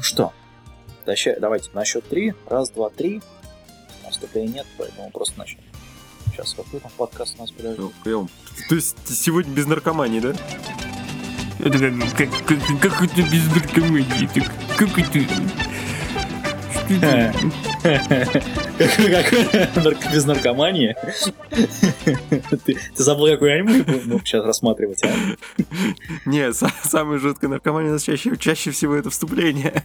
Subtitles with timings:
[0.00, 0.32] Ну что,
[1.40, 2.32] давайте на счет три.
[2.48, 3.20] Раз, два, три.
[4.02, 5.60] Наступления нет, поэтому просто начнем.
[6.32, 7.82] Сейчас, какой там подкаст у нас, подожди.
[8.06, 8.28] Ну,
[8.70, 10.32] То есть сегодня без наркомании, да?
[11.58, 11.78] Это
[12.16, 14.26] как, как, как, как это без наркомании?
[14.78, 14.88] Как
[16.88, 18.42] это?
[18.80, 20.96] Без наркомании?
[22.64, 25.10] Ты забыл, какую аниме мы сейчас рассматривать, а?
[26.24, 29.84] Не, самая жуткая наркомания у нас чаще, чаще всего это вступление.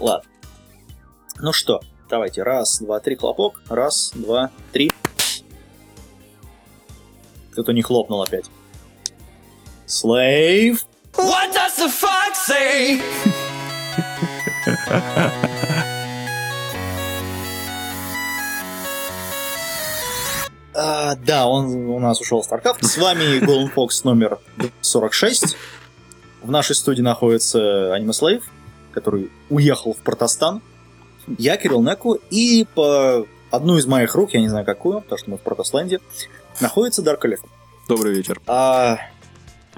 [0.00, 0.28] Ладно.
[1.38, 2.42] Ну что, давайте.
[2.42, 3.62] Раз, два, три, хлопок.
[3.68, 4.90] Раз, два, три.
[7.52, 8.46] Кто-то не хлопнул опять.
[9.86, 10.78] Slave.
[11.14, 13.00] What does the fuck say?
[20.78, 22.84] А, да, он у нас ушел в StarCraft.
[22.84, 24.38] С вами Golden Fox номер
[24.82, 25.56] 46.
[26.42, 28.44] В нашей студии находится Аниме Слейв,
[28.92, 30.60] который уехал в Протостан.
[31.38, 35.30] Я Кирилл Неку, и по одну из моих рук, я не знаю какую, потому что
[35.30, 36.00] мы в Протосланде,
[36.60, 37.40] находится Дарк Олег.
[37.88, 38.38] Добрый вечер.
[38.46, 38.98] А,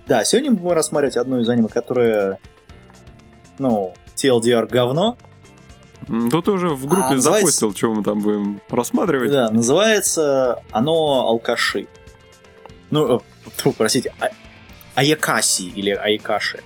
[0.08, 2.40] да, сегодня мы будем рассматривать одну из аниме, которая,
[3.58, 5.16] ну, TLDR говно.
[6.08, 7.46] Ну, ты уже в группе а, называется...
[7.46, 9.30] запустил, что мы там будем рассматривать.
[9.30, 11.86] Да, называется оно «Алкаши».
[12.90, 13.20] Ну, э,
[13.56, 14.28] фу, простите, а...
[14.94, 16.60] Аякаси или Аякаши.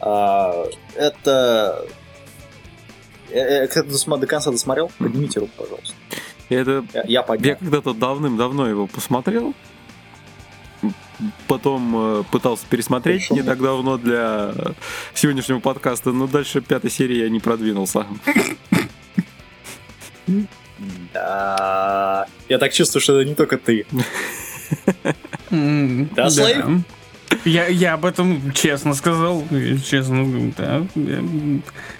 [0.00, 1.86] А, это...
[3.30, 4.90] Э, э, кто до конца досмотрел?
[4.98, 5.94] Поднимите руку, пожалуйста.
[6.48, 6.84] Это...
[6.94, 9.54] Я, я, я когда-то давным-давно его посмотрел
[11.46, 13.42] потом э, пытался пересмотреть Хорошо.
[13.42, 14.52] не так давно для
[15.14, 18.06] сегодняшнего подкаста, но дальше пятой серии я не продвинулся.
[21.12, 22.26] Да.
[22.48, 23.86] Я так чувствую, что это не только ты.
[25.50, 26.64] Да, Слейв?
[27.44, 29.44] Я, я об этом честно сказал,
[29.84, 30.86] честно, да.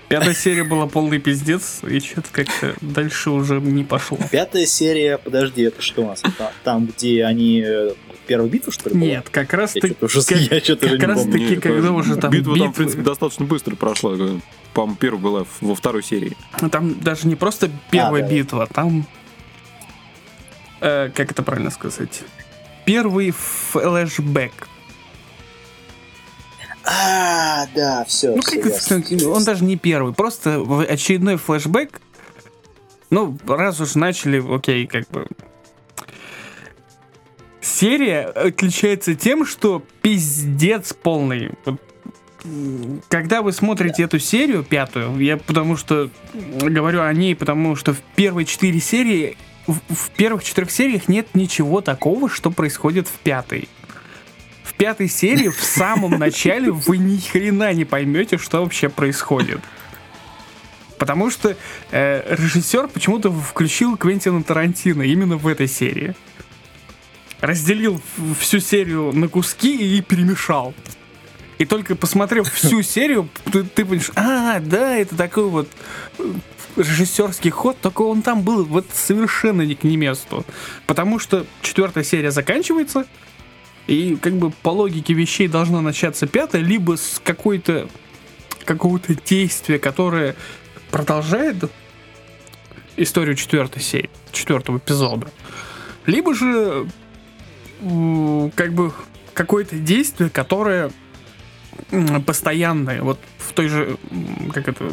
[0.09, 4.19] Пятая серия была полный пиздец, и что-то как-то дальше уже не пошло.
[4.31, 6.23] Пятая серия, подожди, это что у нас?
[6.65, 7.93] Там, где они э,
[8.29, 8.97] первую битву, что ли?
[8.97, 9.97] Нет, как раз таки.
[10.01, 12.31] Я что-то Как раз таки, когда уже там.
[12.31, 14.17] Битва там, в принципе, достаточно быстро прошла.
[14.75, 16.37] По-моему, первая была во второй серии.
[16.61, 19.07] Ну, там даже не просто первая а, битва, там.
[20.81, 22.23] Э, как это правильно сказать?
[22.85, 24.69] Первый флешбэк.
[26.85, 28.35] А, да, все.
[28.35, 32.01] Ну, все как, он даже не первый, просто очередной флешбэк.
[33.11, 35.27] Ну, раз уж начали, окей, как бы
[37.79, 41.53] серия отличается тем, что пиздец полный.
[43.09, 46.11] когда вы смотрите эту серию, пятую, я потому что
[46.61, 49.37] говорю о ней, потому что в первые четыре серии,
[49.67, 53.69] в, в первых четырех сериях нет ничего такого, что происходит в пятой.
[54.65, 59.61] В пятой серии, в самом начале, вы ни хрена не поймете, что вообще происходит.
[60.99, 61.57] Потому что
[61.93, 66.17] э, режиссер почему-то включил Квентина Тарантино именно в этой серии
[67.41, 68.01] разделил
[68.39, 70.75] всю серию на куски и перемешал.
[71.59, 75.69] И только посмотрев всю серию, ты, ты понимаешь, а, да, это такой вот
[76.19, 76.33] э,
[76.77, 80.45] режиссерский ход, только он там был вот совершенно не к не месту.
[80.87, 83.07] Потому что четвертая серия заканчивается,
[83.87, 87.89] и как бы по логике вещей должна начаться пятая, либо с какой-то
[88.65, 90.37] какого-то действия, которое
[90.91, 91.57] продолжает
[92.97, 95.31] историю четвертой серии, четвертого эпизода.
[96.05, 96.87] Либо же
[98.55, 98.93] как бы
[99.35, 100.91] какое-то действие, которое
[102.27, 103.97] постоянное, вот в той же,
[104.53, 104.93] как это,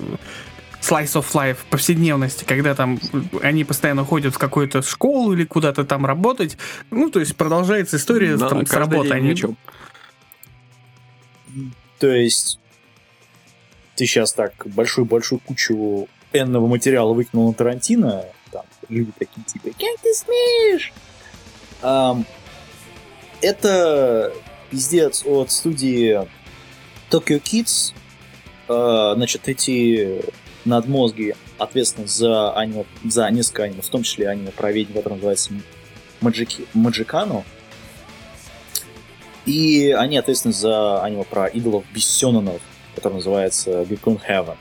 [0.81, 3.00] slice of life, повседневности, когда там
[3.41, 6.57] они постоянно ходят в какую-то школу или куда-то там работать.
[6.91, 9.18] Ну, то есть продолжается история Но там, с работой.
[9.18, 9.35] Они...
[11.97, 12.59] То есть
[13.95, 20.01] ты сейчас так большую-большую кучу энного материала выкинул на Тарантино, там люди такие типа «Как
[20.01, 20.94] ты смеешь?»
[21.81, 22.25] um,
[23.41, 24.34] это
[24.69, 26.28] пиздец от студии
[27.09, 27.94] Tokyo Kids.
[28.68, 30.21] А, значит, эти
[30.65, 35.54] надмозги ответственны за аниме, за несколько аниме, в том числе аниме про ведьм, которое называется
[36.21, 37.44] Маджики, Маджикану.
[39.45, 42.62] И они ответственны за аниме про идолов Бессенонов,
[42.95, 44.57] которое называется Gekun Heaven.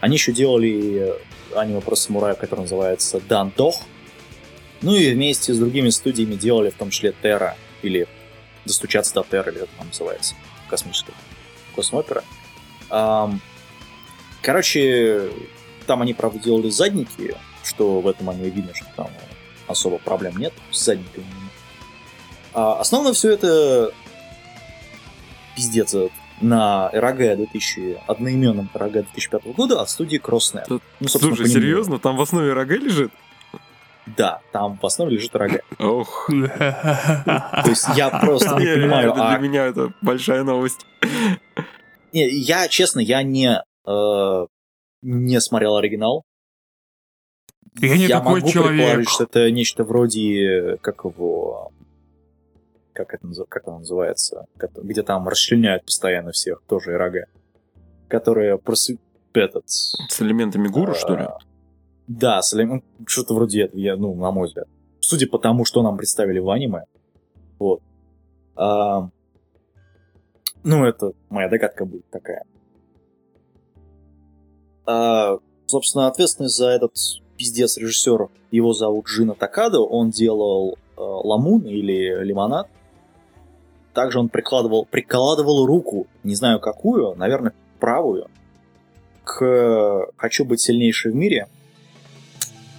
[0.00, 1.14] Они еще делали
[1.54, 3.82] аниме про самурая, которое называется Дан Дох.
[4.82, 8.06] Ну и вместе с другими студиями делали в том числе Терра или
[8.70, 10.34] достучаться до Терра, или как там называется,
[10.68, 11.12] космическая
[11.74, 12.24] космопера.
[14.42, 15.30] Короче,
[15.86, 19.10] там они, правда, делали задники, что в этом аниме видно, что там
[19.66, 21.26] особо проблем нет с задниками.
[22.54, 23.92] А основное все это
[25.54, 25.94] пиздец
[26.40, 30.64] на РГ 2000, одноименном РГ 2005 года от студии CrossNet.
[30.68, 31.98] Ну, Слушай, серьезно?
[31.98, 33.12] Там в основе рога лежит?
[34.16, 35.62] Да, там в основе лежит РГ.
[35.78, 36.26] Ох.
[36.28, 40.86] То есть я просто не понимаю, реально, а Для меня это большая новость.
[42.12, 44.46] Не, я, честно, я не, э,
[45.02, 46.24] не смотрел оригинал.
[47.78, 48.78] Я не такой могу человек.
[48.78, 51.72] предположить, что это нечто вроде, как его,
[52.92, 57.28] как это, как оно называется, где там расчленяют постоянно всех, тоже РГ,
[58.08, 58.98] которые просве-
[59.34, 59.68] этот...
[59.68, 61.28] С элементами гуру, что ли?
[62.10, 64.66] Да, с элем- что-то вроде этого, я, ну, на мой взгляд.
[64.98, 66.86] Судя по тому, что нам представили в аниме.
[67.60, 67.82] Вот.
[68.56, 69.08] А,
[70.64, 72.42] ну, это моя догадка будет такая.
[74.86, 76.96] А, собственно, ответственный за этот
[77.36, 82.68] пиздец режиссер, его зовут Джина Такадо, он делал э, Ламун или Лимонад.
[83.94, 88.26] Также он прикладывал, прикладывал руку, не знаю какую, наверное, правую,
[89.22, 91.46] к «Хочу быть сильнейшей в мире»,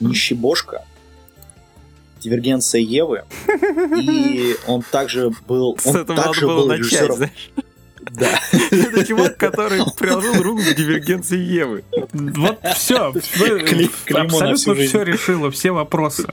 [0.02, 0.84] «Нищебошка»,
[2.20, 3.24] «Дивергенция Евы»,
[3.98, 5.78] и он также был...
[5.86, 7.30] Он также был режиссером...
[8.12, 8.40] Да.
[8.72, 11.84] Это чувак, который приложил руку к дивергенции Евы.
[12.12, 13.14] Вот все.
[13.14, 16.28] Абсолютно все решило, все вопросы.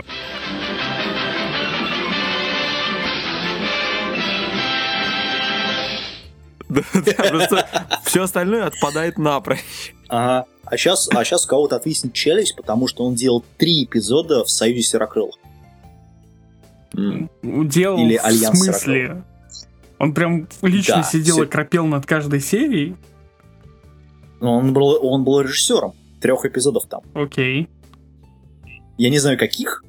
[7.29, 7.67] Просто
[8.05, 9.95] все остальное отпадает напрочь.
[10.09, 10.47] Ага.
[10.65, 14.51] А сейчас, а сейчас у кого-то отвиснет челюсть, потому что он делал три эпизода в
[14.51, 15.37] Союзе Серокрылых.
[16.95, 17.31] М.
[17.43, 19.23] Делал Или в Альянс смысле.
[19.99, 22.97] Он прям лично Да, сидел все- и кропел над каждой серией.
[24.41, 27.01] Он был, он был режиссером трех эпизодов там.
[27.15, 27.69] Окей.
[28.97, 29.85] Я не знаю каких.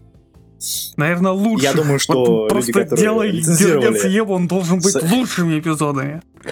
[0.98, 1.64] Наверное, лучше.
[1.66, 6.22] Я думаю, что Вот люди, просто делай Дивергенция Евы, он должен быть С- лучшими эпизодами.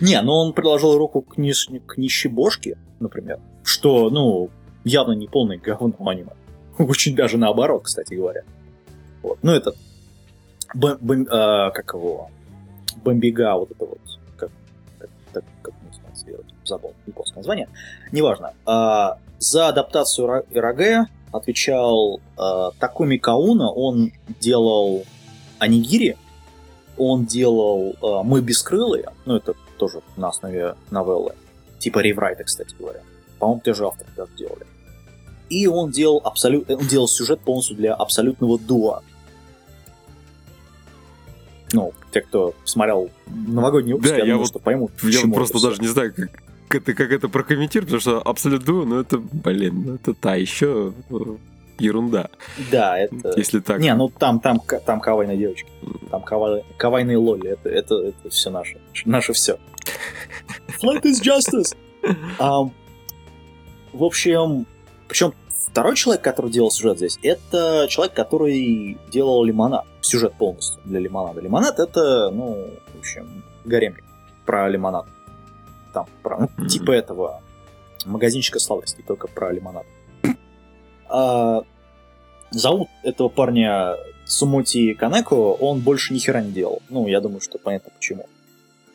[0.00, 4.50] Не, ну он приложил руку к, ниш- к нищебошке, например, что, ну,
[4.84, 6.32] явно не полное говно аниме.
[6.78, 8.42] Очень даже наоборот, кстати говоря.
[9.22, 9.38] Вот.
[9.42, 9.74] Ну, это...
[10.74, 12.30] Б- б- а, как его?
[13.04, 13.98] Бомбига, вот это вот.
[16.62, 17.68] Вот забыл японское название.
[18.12, 18.52] Неважно.
[18.66, 23.70] А, за адаптацию Ра- РГ отвечал а, Такуми Кауна.
[23.70, 25.04] Он делал
[25.58, 26.16] Анигири,
[26.98, 31.34] он делал э, «Мы бескрылые», ну, это тоже на основе новеллы,
[31.78, 33.00] типа реврайта, кстати говоря.
[33.38, 34.66] По-моему, те же авторы даже делали.
[35.48, 36.70] И он делал, абсолют...
[36.70, 39.02] он делал сюжет полностью для абсолютного дуа.
[41.72, 45.34] Ну, те, кто смотрел новогодний выпуск, Да, я, я думаю, вот- что поймут, Я чему
[45.34, 46.28] просто это даже не знаю, как
[46.74, 51.14] это, как это прокомментировать, потому что Duo, ну это, блин, ну это та еще э,
[51.78, 52.30] ерунда,
[52.70, 53.32] Да, это...
[53.36, 53.80] если так.
[53.80, 55.70] Не, ну там, там, там кавайные девочки,
[56.10, 56.64] там кавай...
[56.76, 59.58] кавайные лоли, это, это, это все наше, наше все.
[60.82, 61.76] Flight is justice!
[62.38, 62.72] Ам,
[63.92, 64.66] в общем,
[65.08, 71.00] причем второй человек, который делал сюжет здесь, это человек, который делал лимонад, сюжет полностью для
[71.00, 71.40] лимонада.
[71.40, 74.04] Лимонад это, ну, в общем, гаремник
[74.44, 75.06] про лимонад.
[75.92, 76.68] Там, про, ну, Мгм.
[76.68, 77.42] типа этого
[78.06, 79.84] магазинчика сладостей, только про лимонад.
[81.08, 81.62] А,
[82.50, 86.80] зовут этого парня Сумути Канеко, он больше ни хера не делал.
[86.88, 88.26] Ну, я думаю, что понятно почему.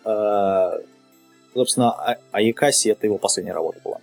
[0.03, 0.73] А,
[1.53, 3.97] собственно, А- Аякаси это его последняя работа была.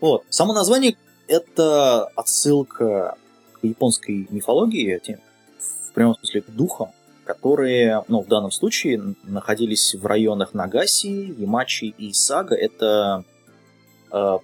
[0.00, 0.24] Вот.
[0.28, 0.96] Само название
[1.28, 3.16] это отсылка
[3.52, 5.20] к японской мифологии, тем-
[5.58, 6.90] в прямом смысле к духам,
[7.24, 12.54] которые, ну, в данном случае находились в районах Нагаси, Ямачи и Сага.
[12.54, 13.24] Это
[14.10, 14.38] э,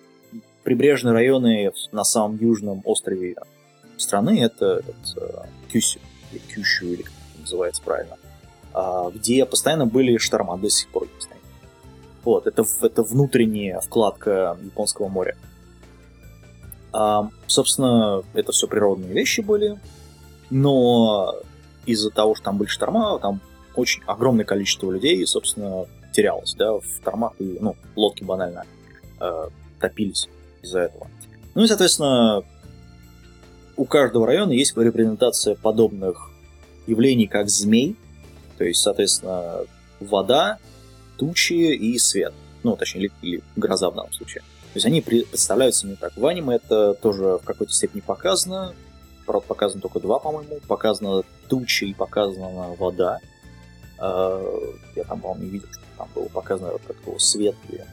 [0.63, 3.37] прибрежные районы на самом южном острове
[3.97, 4.41] страны.
[4.41, 6.01] Это, этот, э, Кюсю,
[6.33, 8.17] или Кющу, или как это называется правильно.
[8.73, 11.09] А, где постоянно были шторма, до сих пор.
[12.25, 15.37] Вот, это, это внутренняя вкладка Японского моря.
[16.93, 19.79] А, собственно, это все природные вещи были,
[20.51, 21.35] но
[21.93, 23.41] из-за того, что там были шторма, там
[23.75, 28.65] очень огромное количество людей, собственно, терялось, да, в штормах, и, ну, лодки банально
[29.21, 29.49] э,
[29.81, 30.29] топились
[30.63, 31.09] из-за этого.
[31.55, 32.43] Ну и, соответственно,
[33.77, 36.31] у каждого района есть репрезентация подобных
[36.87, 37.97] явлений, как змей,
[38.57, 39.61] то есть, соответственно,
[40.01, 40.59] вода,
[41.17, 42.35] тучи и свет.
[42.65, 44.43] Ну, точнее, или, гроза в данном случае.
[44.43, 46.17] То есть они представляются мне так.
[46.17, 48.75] В аниме это тоже в какой-то степени показано.
[49.27, 50.59] Правда, показано только два, по-моему.
[50.67, 53.21] Показано тучи и показана вода.
[54.01, 54.61] Э,
[54.97, 57.85] Я там, по-моему, видел, что там было показано такого свет или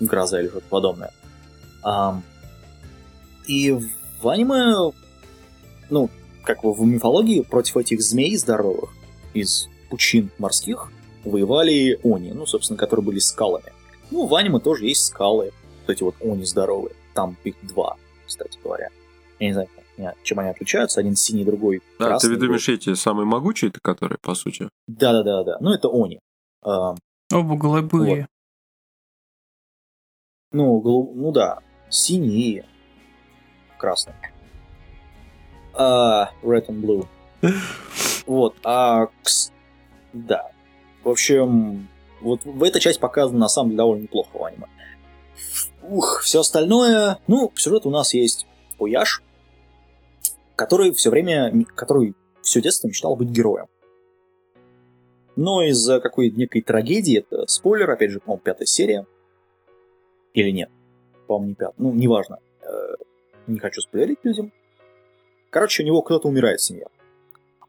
[0.00, 1.12] гроза или что-то подобное.
[1.82, 2.22] Ам,
[3.46, 4.92] И в аниме,
[5.90, 6.10] ну,
[6.44, 8.90] как в мифологии, против этих змей здоровых
[9.34, 10.90] из пучин морских
[11.24, 13.72] воевали они, ну, собственно, которые были скалами.
[14.10, 15.52] Ну, в аниме тоже есть скалы,
[15.86, 16.94] вот эти вот они здоровые.
[17.14, 18.88] Там их два, кстати говоря.
[19.38, 19.68] Я не знаю,
[20.22, 21.00] чем они отличаются.
[21.00, 22.30] Один синий, другой да, красный.
[22.30, 24.68] ты думаешь, эти самые могучие, которые, по сути?
[24.86, 25.56] Да-да-да, да.
[25.60, 26.20] Ну, это они.
[26.62, 26.94] А,
[27.32, 28.20] Оба голубые.
[28.20, 28.28] Вот.
[30.52, 31.14] Ну, голуб...
[31.14, 31.58] ну да,
[31.90, 32.64] синие,
[33.78, 34.16] красные.
[35.74, 37.06] Uh, red and blue.
[38.26, 39.08] вот, а,
[40.12, 40.50] да.
[41.04, 41.88] В общем,
[42.20, 44.66] вот в эта часть показана на самом деле довольно неплохо в аниме.
[45.82, 47.18] Ух, все остальное...
[47.28, 48.46] Ну, сюжет у нас есть
[48.78, 49.22] Ояш,
[50.58, 53.66] который все время, который все детство мечтал быть героем.
[55.36, 59.06] Но из-за какой некой трагедии, это спойлер, опять же, по-моему, пятая серия,
[60.34, 60.68] или нет,
[61.28, 62.66] по-моему, не пятая, ну, неважно, э,
[63.46, 64.52] не хочу спойлерить людям.
[65.50, 66.88] Короче, у него кто-то умирает в семье.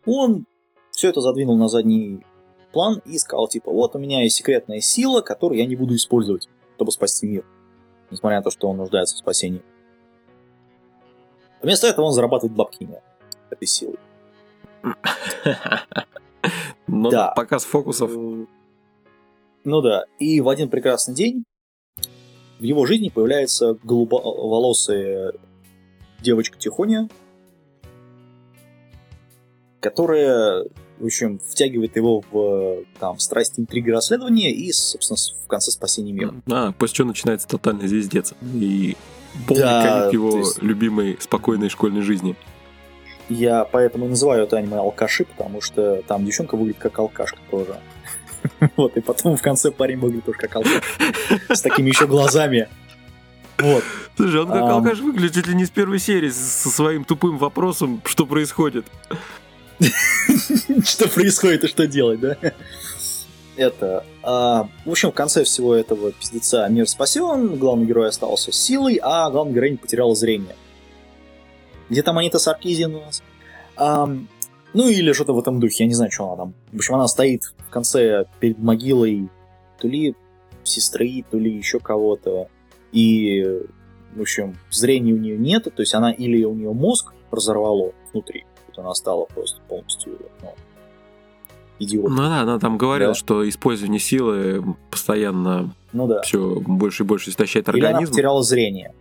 [0.08, 0.48] Он
[0.90, 2.26] все это задвинул на задний
[2.74, 6.50] план и сказал, типа, вот у меня есть секретная сила, которую я не буду использовать,
[6.76, 7.46] чтобы спасти мир.
[8.10, 9.62] Несмотря на то, что он нуждается в спасении.
[11.62, 12.88] Вместо этого он зарабатывает бабки
[13.50, 13.98] этой силой.
[16.88, 17.34] Ну, да.
[17.36, 18.12] показ фокусов.
[18.14, 20.06] Ну да.
[20.18, 21.44] И в один прекрасный день
[22.60, 25.34] в его жизни появляется голубоволосая
[26.22, 27.10] девочка Тихоня,
[29.80, 30.66] которая,
[31.00, 36.34] в общем, втягивает его в там, страсть интриги расследования и, собственно, в конце спасения мира.
[36.52, 38.34] А, после чего начинается тотальный звездец.
[38.42, 38.98] И
[39.48, 40.62] полный да, конец его есть...
[40.62, 42.36] любимой спокойной школьной жизни.
[43.30, 47.80] Я поэтому называю это аниме алкаши, потому что там девчонка выглядит как алкашка тоже.
[48.78, 50.82] Вот, и потом в конце парень выглядит тоже как алкаш.
[51.50, 52.70] С такими еще глазами.
[53.58, 53.84] Вот.
[54.16, 54.76] Слушай, он как а...
[54.76, 58.86] алкаш выглядит чуть ли не с первой серии, со своим тупым вопросом, что происходит.
[60.84, 62.36] Что происходит и что делать, да?
[63.60, 64.06] Это.
[64.24, 69.30] А, в общем, в конце всего этого пиздеца мир спасен, главный герой остался силой, а
[69.30, 70.56] главный герой потерял зрение.
[71.90, 73.22] Где там Анита Саркизин у нас?
[73.76, 74.08] А,
[74.74, 76.54] ну или что-то в этом духе, я не знаю, что она там.
[76.72, 79.28] В общем, она стоит в конце перед могилой
[79.78, 80.16] то ли
[80.64, 82.48] сестры, то ли еще кого-то.
[82.94, 83.44] И,
[84.16, 88.46] в общем, зрения у нее нет, то есть она или у нее мозг разорвало внутри,
[88.74, 90.56] то она стала просто полностью ну,
[91.80, 92.16] идиотом.
[92.16, 93.20] Ну да, она там говорила, да.
[93.20, 96.22] что использование силы постоянно ну, да.
[96.22, 97.90] все больше и больше истощает организм.
[97.90, 98.94] Или она потеряла зрение.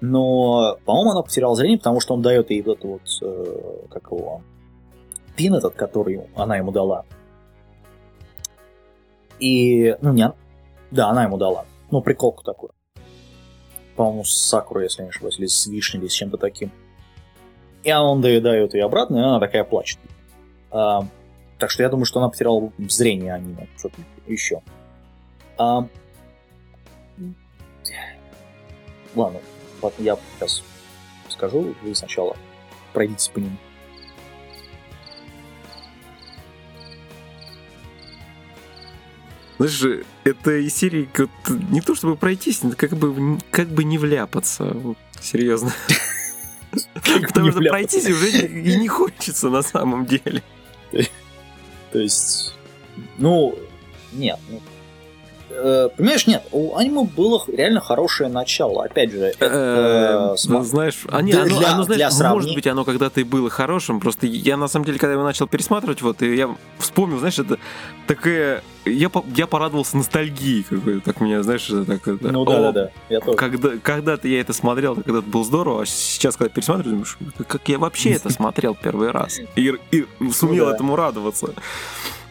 [0.00, 4.10] Но, по-моему, она потеряла зрение, потому что он дает ей вот этот вот, э, как
[4.10, 4.42] его,
[5.34, 7.04] пин этот, который она ему дала.
[9.40, 10.32] И, ну, не,
[10.90, 11.64] да, она ему дала.
[11.90, 12.72] Ну, приколку такую.
[13.96, 16.70] По-моему, с сакурой, если не ошибаюсь, или с вишней, или с чем-то таким.
[17.82, 19.98] И он доедает ее обратно, и она такая плачет.
[21.58, 23.96] Так что я думаю, что она потеряла зрение, а не что-то
[24.26, 24.60] еще.
[25.56, 25.86] А,
[29.14, 29.40] ладно,
[29.98, 30.62] я сейчас
[31.28, 32.36] скажу, вы сначала
[32.92, 33.56] пройдитесь по нему.
[39.58, 41.30] Знаешь, это из серии вот,
[41.70, 44.76] не то чтобы пройтись, но как бы, как бы не вляпаться.
[45.20, 45.72] Серьезно.
[46.94, 50.42] Потому что пройтись уже и не хочется на самом деле.
[51.94, 52.52] То есть,
[53.18, 53.56] ну,
[54.12, 54.60] нет, ну,
[55.56, 58.84] Э, понимаешь, нет, у аниме было реально хорошее начало.
[58.84, 62.84] Опять же, это, э, ну, знаешь, они, для, оно, оно, знаешь, для может быть, оно
[62.84, 64.00] когда-то и было хорошим.
[64.00, 67.58] Просто я на самом деле, когда его начал пересматривать, вот, и я вспомнил, знаешь, это
[68.06, 73.20] такая я, я порадовался ностальгии какой-то, так меня, знаешь, так Ну да, да, да, я
[73.20, 73.36] тоже.
[73.38, 77.68] Когда, когда-то я это смотрел, когда это было здорово, а сейчас, когда пересматриваю, думаешь, как
[77.68, 81.54] я вообще это смотрел первый раз и, и сумел ну, этому радоваться.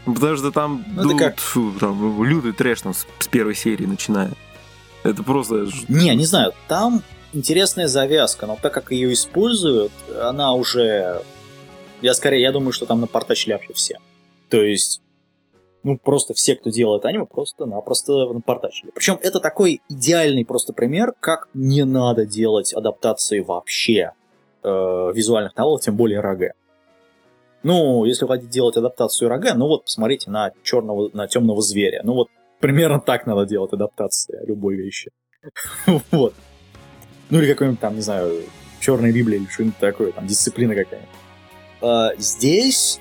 [0.05, 1.37] Потому что там, ну, ну как?
[1.39, 4.31] Фу, там лютый трэш там с, с первой серии начиная.
[5.03, 5.67] Это просто...
[5.87, 7.01] Не, не знаю, там
[7.33, 9.91] интересная завязка, но так как ее используют,
[10.21, 11.21] она уже...
[12.01, 13.99] Я скорее, я думаю, что там напортачили вообще все.
[14.49, 15.01] То есть,
[15.83, 18.91] ну, просто все, кто делает аниме, просто-напросто напортачили.
[18.93, 24.11] Причем это такой идеальный просто пример, как не надо делать адаптации вообще
[24.63, 26.55] э, визуальных новелл, тем более РГ.
[27.63, 32.01] Ну, если хотите делать адаптацию рога, ну вот посмотрите на черного, на темного зверя.
[32.03, 32.27] Ну вот
[32.59, 35.11] примерно так надо делать адаптация любой вещи.
[36.11, 36.33] вот.
[37.29, 38.43] Ну или какой-нибудь там, не знаю,
[38.79, 41.09] черная Библия или что-нибудь такое, там дисциплина какая-нибудь.
[41.81, 42.99] А, здесь,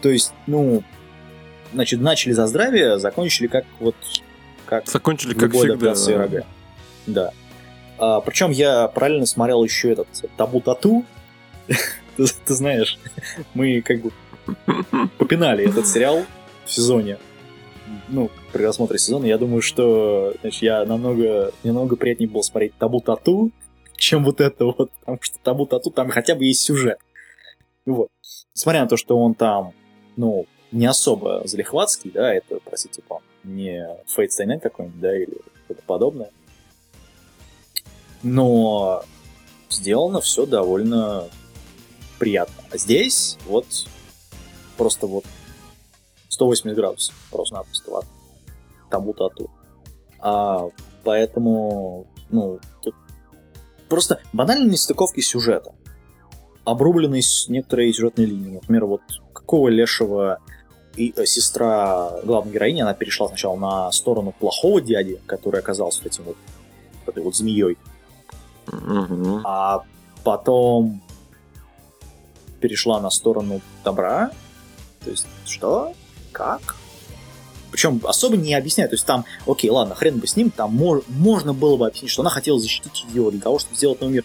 [0.00, 0.82] то есть, ну,
[1.72, 3.94] значит, начали за здравие, закончили как вот
[4.66, 5.94] как закончили как всегда.
[5.94, 6.18] Да.
[6.18, 6.46] Рога.
[7.06, 7.30] Да.
[7.98, 11.04] А, причем я параллельно смотрел еще этот табу тату
[12.16, 12.98] ты, ты знаешь,
[13.54, 14.12] мы как бы
[15.18, 16.24] попинали этот сериал
[16.64, 17.18] в сезоне.
[18.08, 23.00] Ну, при рассмотре сезона, я думаю, что значит, я намного, намного приятнее было смотреть Табу
[23.00, 23.50] Тату,
[23.96, 26.98] чем вот это вот, потому что Табу Тату там хотя бы есть сюжет.
[27.84, 28.08] Вот.
[28.54, 29.72] Несмотря на то, что он там,
[30.16, 35.38] ну, не особо залихватский, да, это, простите, по не Fate Stay Night какой-нибудь, да, или
[35.66, 36.30] что-то подобное.
[38.22, 39.04] Но
[39.70, 41.28] сделано все довольно
[42.18, 42.54] приятно.
[42.70, 43.66] А здесь вот
[44.76, 45.24] просто вот
[46.28, 48.06] 180 градусов просто-напросто от
[48.90, 49.50] тому-то оттуда.
[50.18, 50.68] А,
[51.04, 52.94] поэтому, ну, тут
[53.88, 55.72] просто банальные нестыковки сюжета.
[56.64, 58.54] Обрубленные некоторые сюжетные линии.
[58.54, 60.40] Например, вот какого лешего
[60.96, 66.12] и э, сестра главной героини, она перешла сначала на сторону плохого дяди, который оказался вот
[66.12, 66.36] этим вот
[67.06, 67.78] этой вот змеей.
[68.66, 69.42] Мгм.
[69.44, 69.84] А
[70.24, 71.02] потом
[72.60, 74.30] перешла на сторону добра.
[75.04, 75.92] То есть, что?
[76.32, 76.76] Как?
[77.70, 78.90] Причем особо не объясняют.
[78.90, 82.10] То есть там, окей, ладно, хрен бы с ним, там мож- можно было бы объяснить,
[82.10, 84.24] что она хотела защитить ее для того, чтобы сделать новый мир.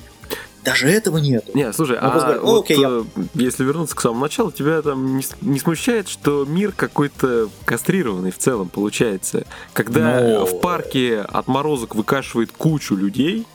[0.64, 1.52] Даже этого нету.
[1.56, 4.82] Не, слушай, Ну, а говорю, вот, окей, я- э, если вернуться к самому началу, тебя
[4.84, 9.46] там не, не смущает, что мир какой-то кастрированный в целом получается?
[9.74, 13.48] Когда Ну, в парке отморозок выкашивает кучу людей,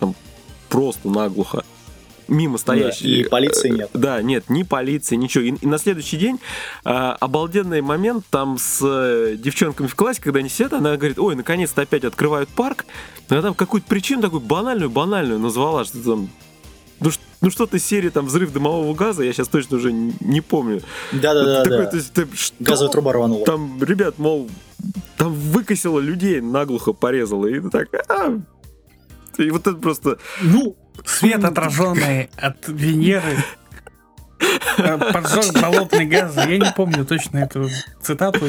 [0.00, 0.16] там
[0.68, 1.62] просто наглухо,
[2.30, 3.20] мимо стоящие.
[3.20, 3.90] и полиции нет.
[3.92, 5.44] Да, нет, ни полиции, ничего.
[5.44, 6.40] И, и на следующий день
[6.84, 11.34] а, обалденный момент там с э, девчонками в классе, когда они сидят, она говорит, ой,
[11.34, 12.86] наконец-то опять открывают парк.
[13.28, 16.30] Она там какую-то причину такую банальную-банальную назвала, что там
[17.00, 17.10] ну,
[17.40, 20.82] ну что-то из серии там взрыв дымового газа, я сейчас точно уже не помню.
[21.12, 21.64] Да-да-да.
[21.64, 21.86] Такой, да.
[21.86, 22.54] то есть, ты что?
[22.60, 23.44] Газовая труба рванула.
[23.46, 24.48] Там, ребят, мол,
[25.16, 27.46] там выкосило людей, наглухо порезало.
[27.46, 28.38] И ты так, «А».
[29.38, 30.18] И вот это просто...
[30.42, 33.38] Ну, Свет, отраженный от Венеры,
[34.78, 36.36] э, поджег болотный газ.
[36.36, 37.68] Я не помню точно эту
[38.02, 38.48] цитату.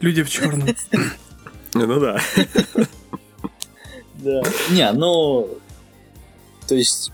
[0.00, 0.68] Люди в черном.
[1.74, 2.20] Ну да.
[4.14, 4.42] Да.
[4.70, 5.48] Не, ну...
[6.66, 7.12] То есть...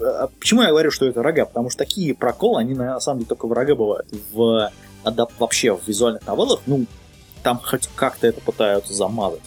[0.00, 1.46] а Почему я говорю, что это рога?
[1.46, 4.06] Потому что такие проколы, они на самом деле только в рога бывают.
[4.32, 4.70] В
[5.04, 6.86] адап- вообще в визуальных новеллах, ну,
[7.42, 9.40] там хоть как-то это пытаются замазать.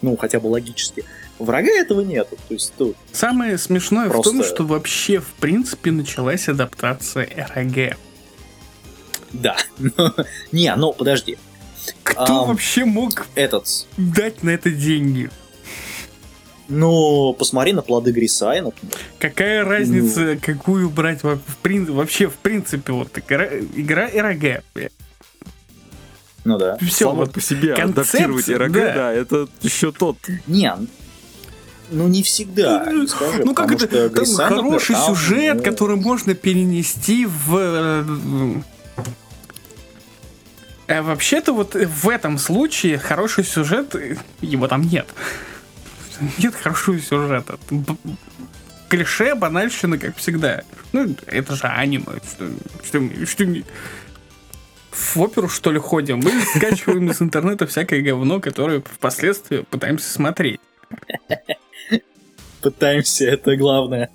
[0.00, 1.04] Ну, хотя бы логически.
[1.38, 2.36] Врага этого нету.
[2.48, 7.96] То есть тут Самое смешное в том, Просто- что вообще, в принципе, началась адаптация РГ.
[9.32, 9.56] Да.
[10.52, 11.36] Не, ну подожди.
[12.02, 12.48] Кто Ам.
[12.48, 13.86] вообще мог Этот.
[13.96, 15.30] дать на это деньги?
[16.68, 18.96] Ну, посмотри на плоды Грисай, например.
[19.20, 19.70] Какая Ну.
[19.70, 23.46] разница, какую брать в прин- вообще, в принципе, вот игра,
[23.76, 24.64] игра РГ.
[26.44, 26.76] Ну да.
[26.78, 28.94] Все, Само вот по себе концепция, адаптировать РГ, да.
[28.94, 29.12] да.
[29.12, 30.16] это еще тот.
[30.46, 30.72] Не,
[31.90, 33.86] ну не всегда, Ну, не скажи, Ну как это?
[33.86, 37.56] Там Грисай, например, хороший там, сюжет, ну, который можно перенести в...
[40.86, 43.94] э, Вообще-то вот в этом случае хороший сюжет,
[44.40, 45.06] его там нет.
[46.38, 47.58] Нет хорошего сюжета.
[48.88, 50.62] Клише, банальщина, как всегда.
[50.92, 52.04] Ну, это же аниме.
[52.84, 53.44] Что, что, что
[54.96, 56.20] в оперу, что ли, ходим?
[56.20, 60.60] Мы скачиваем из интернета всякое говно, которое впоследствии пытаемся смотреть.
[62.66, 64.10] Пытаемся, это главное.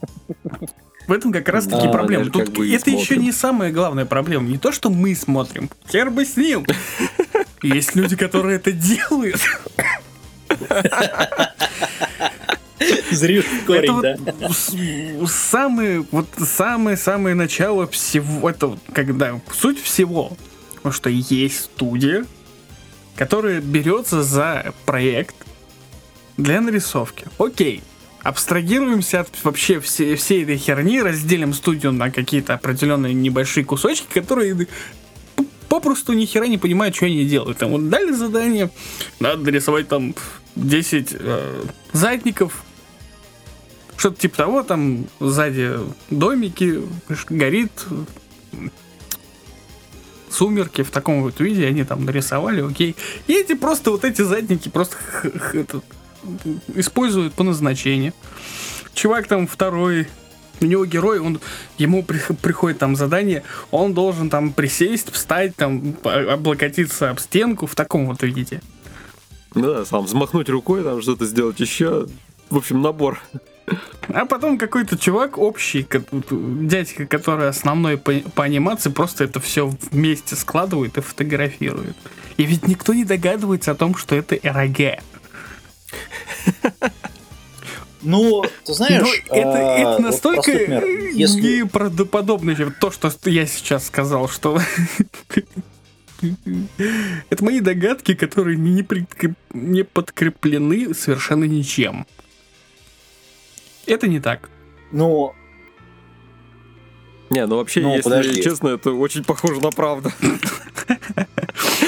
[1.07, 2.25] В этом как раз таки Да, проблема.
[2.25, 4.49] Тут как бы это еще не самая главная проблема.
[4.49, 5.69] Не то, что мы смотрим.
[5.89, 6.65] Хер бы с ним.
[7.63, 9.39] Есть люди, которые это делают.
[13.09, 14.33] Зришь корень, это да?
[15.17, 20.35] вот самое, вот самое-самое начало всего, это когда суть всего,
[20.75, 22.25] потому что есть студия,
[23.15, 25.35] которая берется за проект
[26.37, 27.27] для нарисовки.
[27.37, 27.83] Окей,
[28.23, 34.67] абстрагируемся от вообще все, всей этой херни, разделим студию на какие-то определенные небольшие кусочки, которые
[35.69, 37.59] попросту ни хера не понимают, что они делают.
[37.59, 38.69] Там вот дали задание,
[39.19, 40.13] надо нарисовать там
[40.55, 42.63] 10 э, задников,
[43.95, 45.77] что-то типа того, там сзади
[46.09, 46.81] домики,
[47.29, 47.71] горит,
[50.29, 52.95] сумерки в таком вот виде, они там нарисовали, окей.
[53.27, 54.97] И эти просто вот эти задники просто
[55.53, 55.83] этот,
[56.75, 58.13] используют по назначению.
[58.93, 60.07] Чувак там второй,
[60.59, 61.39] у него герой, он,
[61.77, 67.75] ему при- приходит там задание, он должен там присесть, встать, там, облокотиться об стенку в
[67.75, 68.61] таком вот виде.
[69.55, 72.07] Да, сам взмахнуть рукой, там что-то сделать еще.
[72.49, 73.21] В общем, набор.
[74.09, 75.87] А потом какой-то чувак общий,
[76.31, 81.95] дядька, который основной по, по анимации, просто это все вместе складывает и фотографирует.
[82.37, 85.01] И ведь никто не догадывается о том, что это РГ.
[88.03, 91.61] Ну, ты знаешь, ну, это, а, это настолько вот пример, если...
[91.61, 94.59] неправдоподобно, чем то, что я сейчас сказал, что
[97.29, 99.33] это мои догадки, которые не, прикреп...
[99.53, 102.07] не подкреплены совершенно ничем.
[103.85, 104.49] Это не так.
[104.91, 105.35] Ну,
[107.31, 108.41] не, ну вообще, ну, если подожди.
[108.43, 110.11] честно, это очень похоже на правду.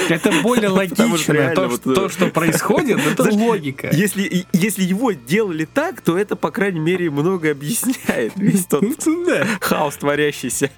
[0.08, 1.52] Это более логично.
[1.54, 3.90] То, вот, то, что происходит, это знаешь, логика.
[3.92, 8.32] Если, если его делали так, то это, по крайней мере, много объясняет.
[8.36, 8.84] Весь тот
[9.60, 10.70] хаос творящийся.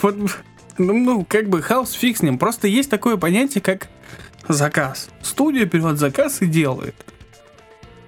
[0.00, 0.16] Вот,
[0.78, 2.38] ну, ну, как бы хаос фиг с ним.
[2.38, 3.88] Просто есть такое понятие, как
[4.48, 5.08] заказ.
[5.22, 6.94] Студия берет заказ и делает.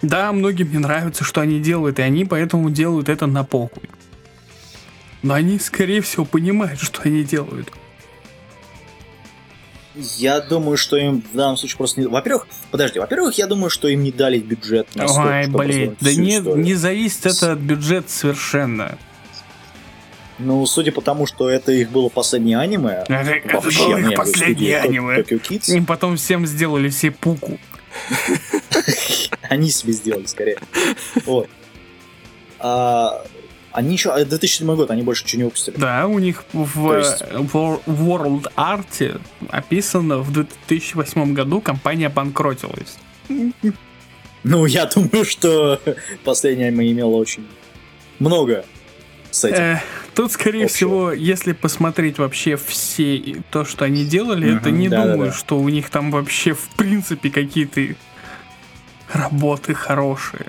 [0.02, 3.88] Да, многим не нравится, что они делают, и они поэтому делают это на похуй.
[5.22, 7.72] Но они, скорее всего, понимают, что они делают.
[9.94, 12.06] Я думаю, что им в данном случае просто не...
[12.06, 16.12] Во-первых, подожди, во-первых, я думаю, что им не дали бюджет на столько, Ой, блин, да
[16.14, 18.98] не, не зависит это от бюджета совершенно.
[20.38, 24.16] Ну, судя по тому, что это их было последнее аниме, это, вообще, это было их
[24.16, 25.20] последнее аниме.
[25.20, 25.72] Tokyo Kids.
[25.72, 27.58] Им потом всем сделали все пуку.
[29.42, 30.58] Они себе сделали, скорее.
[31.24, 31.48] Вот.
[32.58, 33.24] А,
[33.74, 35.76] они еще, 2007 год, они больше ничего не выпустили.
[35.76, 37.24] Да, у них в, есть...
[37.32, 42.96] в World Art описано в 2008 году компания банкротилась.
[44.44, 45.80] Ну, я думаю, что
[46.22, 47.46] последняя мы имела очень
[48.20, 48.64] много
[49.32, 49.58] с этим.
[49.58, 49.80] Э,
[50.14, 50.76] тут, скорее общего.
[50.76, 55.26] всего, если посмотреть вообще все то, что они делали, угу, это не да, думаю, да,
[55.26, 55.32] да.
[55.32, 57.96] что у них там вообще в принципе какие-то
[59.12, 60.46] работы хорошие.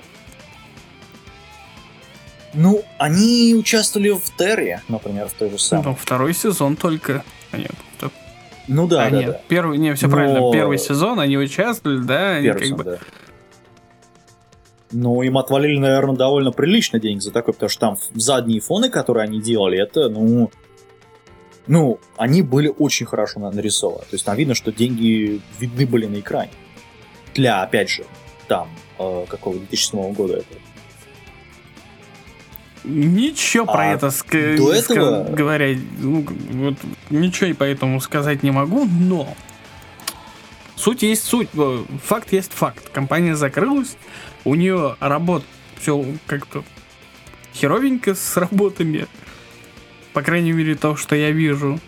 [2.56, 5.84] Ну, они участвовали в Терре, например, в той же самой.
[5.84, 7.22] Ну, второй сезон только.
[7.52, 7.70] А нет,
[8.68, 9.40] ну да, а, да, нет, да.
[9.48, 10.12] Первый, не, все Но...
[10.12, 10.52] правильно.
[10.52, 12.84] Первый сезон они участвовали, да, они Первый как сезон, бы.
[12.84, 12.98] Да.
[14.92, 19.24] Ну, им отвалили, наверное, довольно прилично денег за такое, потому что там задние фоны, которые
[19.24, 20.50] они делали, это, ну,
[21.66, 24.02] ну, они были очень хорошо нарисованы.
[24.02, 26.52] То есть там видно, что деньги видны были на экране.
[27.34, 28.04] Для, опять же,
[28.46, 30.54] там, э, какого 2007 года это
[32.86, 35.24] Ничего а про это ск- до этого...
[35.24, 36.74] говоря, ну, вот,
[37.10, 39.34] ничего по этому сказать не могу, но
[40.76, 42.88] суть есть суть, э, факт есть факт.
[42.90, 43.96] Компания закрылась,
[44.44, 45.44] у нее работа
[45.80, 46.62] все как-то
[47.54, 49.08] херовенько с работами,
[50.12, 51.80] по крайней мере то, что я вижу.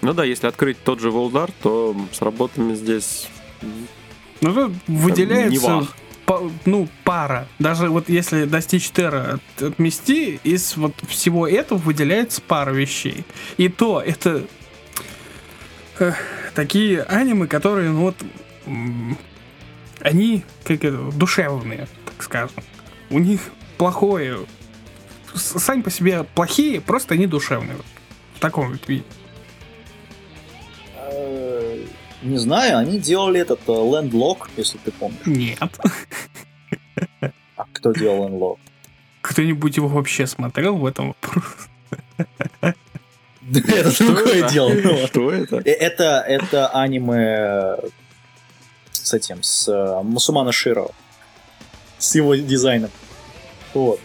[0.00, 3.28] Ну да, если открыть тот же Волдар, то с работами здесь
[4.40, 5.86] ну, тут выделяется
[6.64, 7.48] ну, пара.
[7.58, 13.24] Даже вот если достичь Терра отмести, из вот всего этого выделяется пара вещей.
[13.56, 14.44] И то это
[15.98, 16.12] э,
[16.54, 18.16] такие анимы, которые, ну вот,
[20.00, 22.62] они как это, душевные, так скажем.
[23.10, 23.40] У них
[23.76, 24.38] плохое,
[25.34, 27.76] сами по себе плохие, просто они душевные.
[28.36, 29.04] В таком вот виде.
[32.22, 35.26] Не знаю, они делали этот uh, Landlock, если ты помнишь.
[35.26, 35.58] Нет.
[37.56, 38.58] А кто делал Landlock?
[39.22, 41.68] Кто-нибудь его вообще смотрел в этом вопросе?
[43.52, 45.06] Это другое дело.
[45.06, 45.56] Что это?
[45.56, 47.76] Э, это это аниме
[48.92, 50.88] с этим, с э, Мусумана Широ.
[51.98, 52.90] С его дизайном.
[53.74, 54.00] Вот.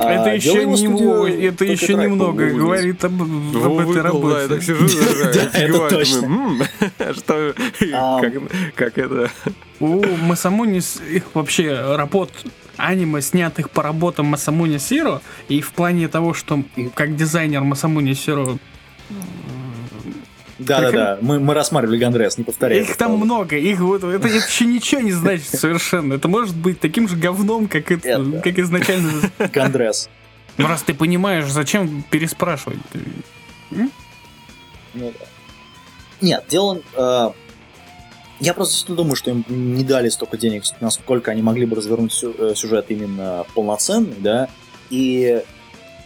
[0.00, 4.34] А, это еще, не, это еще немного говорит об, об этой работе.
[4.34, 6.68] Да, я так сижу, это точно.
[7.14, 7.54] Что,
[8.74, 9.30] как это?
[9.80, 10.80] У Масамуни
[11.34, 12.30] вообще работ
[12.76, 16.62] аниме, снятых по работам Масамуни Сиро, и в плане того, что
[16.94, 18.58] как дизайнер Масамуни Сиро
[20.58, 21.18] да, да, да.
[21.20, 22.80] Мы, мы рассматривали Гандрес, не повторяй.
[22.80, 23.56] Их там много.
[23.56, 26.14] Их вот это, это еще ничего не значит совершенно.
[26.14, 28.40] Это может быть таким же говном, как, это, это.
[28.42, 29.12] как изначально.
[29.52, 30.08] Гандрес.
[30.56, 32.78] Ну, раз ты понимаешь, зачем переспрашивать?
[33.70, 33.90] Ну
[34.94, 35.26] да.
[36.20, 36.80] Нет, дело...
[36.96, 37.30] Э,
[38.40, 42.54] я просто думаю, что им не дали столько денег, насколько они могли бы развернуть э,
[42.56, 44.48] сюжет именно полноценный, да,
[44.90, 45.42] и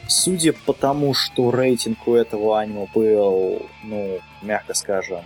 [0.09, 5.25] Судя по тому, что рейтинг у этого аниме был, ну, мягко скажем,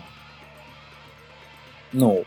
[1.93, 2.25] ну...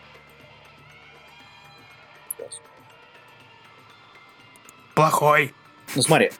[4.95, 5.53] Плохой.
[5.95, 6.31] Ну смотри.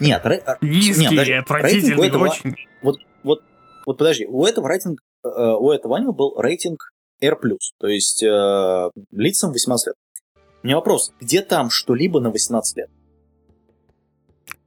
[0.00, 0.42] Нет, ре...
[0.46, 2.24] А, Низкий, нет, подожди, отвратительный, у этого...
[2.24, 2.54] очень.
[2.82, 3.42] Вот, вот,
[3.84, 7.36] вот подожди, у этого рейтинг, э, у этого аниме был рейтинг R+,
[7.78, 9.96] то есть э, лицам 18 лет.
[10.62, 12.90] У меня вопрос, где там что-либо на 18 лет?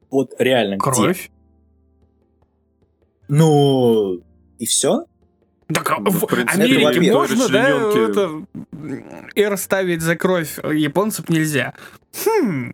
[0.10, 1.30] Вот реально Кровь?
[1.30, 1.32] Где?
[3.30, 4.22] Ну,
[4.58, 5.06] и все?
[5.74, 8.46] Так ну, в, в Америке можно, да, это,
[9.36, 11.74] R ставить за кровь, японцев нельзя.
[12.26, 12.74] Хм,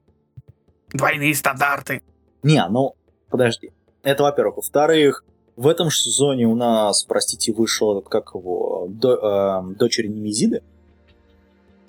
[0.92, 2.04] двойные стандарты.
[2.44, 2.96] Не, ну,
[3.30, 3.72] подожди.
[4.04, 4.58] Это, во-первых.
[4.58, 10.62] Во-вторых, в этом же сезоне у нас, простите, вышел, как его, до, э, дочери Немезиды.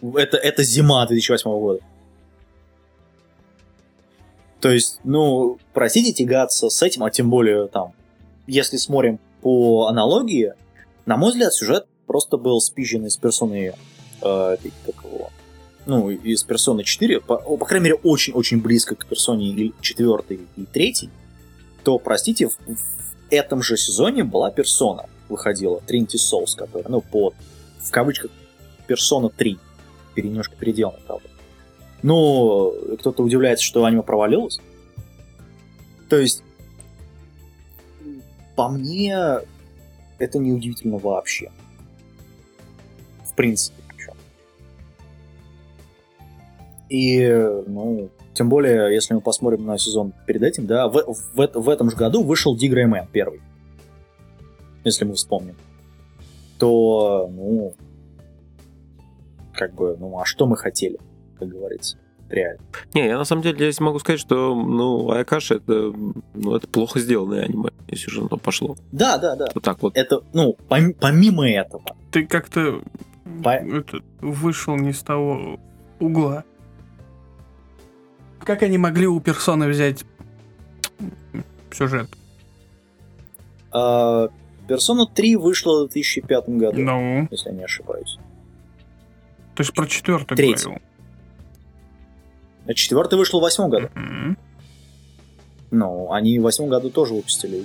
[0.01, 1.81] Это, это зима 2008 года.
[4.65, 7.93] То есть, ну, простите тягаться с этим, а тем более там,
[8.47, 10.55] если смотрим по аналогии,
[11.05, 13.75] на мой взгляд, сюжет просто был спизжен из персоны,
[14.23, 15.31] э, как его,
[15.85, 21.11] ну, из персоны 4, по, по крайней мере, очень-очень близко к персоне 4 и 3,
[21.83, 22.79] то, простите, в, в
[23.29, 27.35] этом же сезоне была персона, выходила, Trinity Souls, которая, ну, по,
[27.81, 28.31] в кавычках,
[28.87, 29.59] персона 3,
[30.17, 31.29] немножко переделана, правда.
[32.05, 34.61] Но кто-то удивляется, что аниме провалилось.
[36.11, 36.43] То есть,
[38.55, 39.17] по мне,
[40.19, 41.51] это неудивительно вообще.
[43.25, 44.13] В принципе, причем.
[46.91, 47.27] И,
[47.67, 51.91] ну, тем более, если мы посмотрим на сезон перед этим, да, в, в, в этом
[51.91, 53.41] же году вышел Дигра Мэн первый.
[54.85, 55.57] Если мы вспомним.
[56.59, 57.73] То, ну,
[59.55, 60.99] как бы, ну, а что мы хотели,
[61.45, 62.63] как говорится, реально.
[62.95, 65.93] Не, я на самом деле здесь могу сказать, что, ну, Аякаши это,
[66.35, 68.77] ну, это плохо сделанное аниме, если же оно пошло.
[68.93, 69.47] Да, да, да.
[69.55, 69.97] Вот так вот.
[69.97, 71.85] Это, ну, пом- помимо этого.
[72.11, 72.83] Ты как-то
[73.43, 73.51] По...
[73.51, 75.59] это, вышел не с того
[76.01, 76.45] угла.
[78.41, 80.05] Как они могли у персоны взять
[81.73, 82.09] сюжет?
[83.73, 84.29] А,
[84.69, 87.29] Персона 3 вышла в 2005 году, ну.
[87.31, 88.19] если я не ошибаюсь.
[89.55, 90.81] Ты же про четвертый говорил.
[92.67, 93.89] А четвертый вышел в восьмом году.
[93.95, 94.37] Mm-hmm.
[95.73, 97.65] Ну, они в восьмом году тоже выпустили.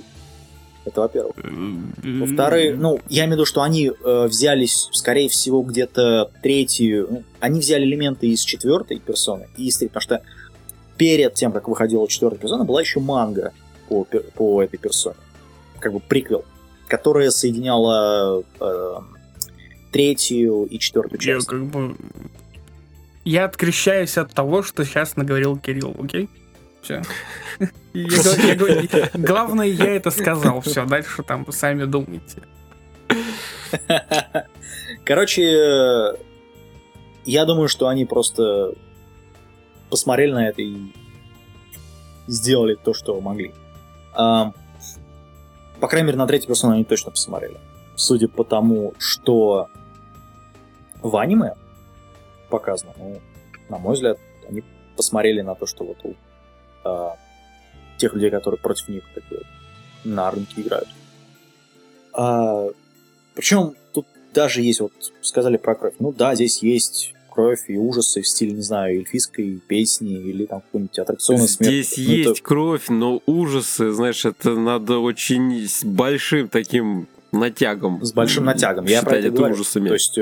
[0.84, 1.36] Это во-первых.
[2.02, 7.06] Во-вторых, ну, я имею в виду, что они э, взялись, скорее всего, где-то третью...
[7.10, 10.22] Ну, они взяли элементы из четвертой персоны и из третьей, потому что
[10.96, 13.52] перед тем, как выходила четвертая персона, была еще манга
[13.88, 15.16] по, по этой персоне.
[15.80, 16.44] Как бы приквел,
[16.88, 18.94] которая соединяла э,
[19.92, 21.46] третью и четвертую часть.
[21.46, 21.94] Я как бы...
[23.30, 26.28] Я открещаюсь от того, что сейчас наговорил Кирилл, окей?
[26.82, 27.00] Все.
[29.14, 30.60] Главное, я это сказал.
[30.62, 32.42] Все, дальше там вы сами думайте.
[35.04, 36.16] Короче,
[37.24, 38.72] я думаю, что они просто
[39.90, 40.92] посмотрели на это и
[42.26, 43.54] сделали то, что могли.
[44.12, 44.52] А,
[45.78, 47.60] по крайней мере, на третью персону они точно посмотрели.
[47.94, 49.68] Судя по тому, что
[51.00, 51.54] в аниме
[52.50, 53.20] показано, ну,
[53.68, 54.62] на мой взгляд, они
[54.96, 56.14] посмотрели на то, что вот у
[56.84, 57.16] а,
[57.96, 59.42] тех людей, которые против них как бы,
[60.04, 60.88] на рынке играют.
[62.12, 62.68] А,
[63.34, 65.94] причем тут даже есть, вот сказали про кровь.
[65.98, 70.60] Ну да, здесь есть кровь и ужасы в стиле, не знаю, эльфийской песни или там
[70.60, 71.82] какой-нибудь аттракционной смерти.
[71.82, 72.42] Здесь ну, есть это...
[72.42, 78.04] кровь, но ужасы, знаешь, это надо очень с большим таким натягом.
[78.04, 79.54] С большим натягом, я про это, говорю.
[79.54, 79.88] ужасами.
[79.88, 80.18] То есть,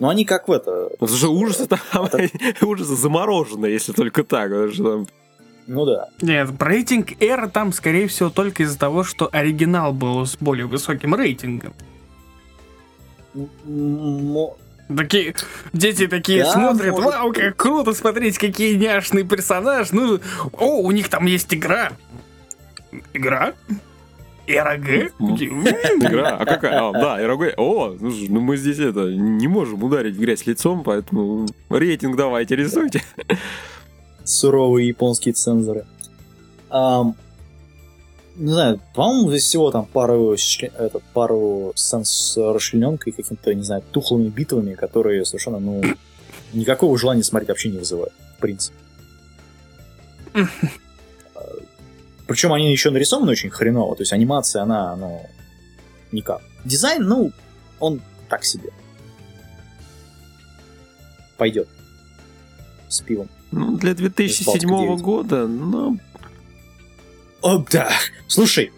[0.00, 0.90] ну они как в это...
[1.00, 1.80] Ну, слушай, ужасы там,
[2.62, 4.50] ужасы заморожены, если только так.
[5.66, 6.08] Ну да.
[6.20, 11.14] Нет, рейтинг R там, скорее всего, только из-за того, что оригинал был с более высоким
[11.14, 11.72] рейтингом.
[14.94, 15.34] Такие,
[15.72, 17.14] дети такие да, смотрят, может...
[17.14, 19.92] вау, как круто смотреть, какие няшный персонаж.
[19.92, 20.20] Ну,
[20.52, 21.92] о, у них там есть игра.
[23.14, 23.54] Игра?
[24.46, 25.12] РГ?
[25.20, 26.36] Игра?
[26.36, 26.88] А какая?
[26.88, 27.54] А, да, РГ.
[27.56, 33.02] О, ну мы здесь это не можем ударить в грязь лицом, поэтому рейтинг давайте рисуйте.
[34.24, 35.84] Суровые японские цензоры
[38.36, 43.82] не знаю, по-моему, здесь всего там пару, этот, пару сцен с расчлененкой, какими-то, не знаю,
[43.92, 45.82] тухлыми битвами, которые совершенно, ну,
[46.52, 48.76] никакого желания смотреть вообще не вызывают, в принципе.
[52.26, 55.28] Причем они еще нарисованы очень хреново, то есть анимация, она, ну,
[56.12, 56.40] никак.
[56.64, 57.32] Дизайн, ну,
[57.80, 58.70] он так себе.
[61.36, 61.68] Пойдет.
[62.88, 63.28] С пивом.
[63.50, 65.98] Ну, для 2007 года, ну,
[67.44, 67.90] о, да.
[68.26, 68.72] Слушай,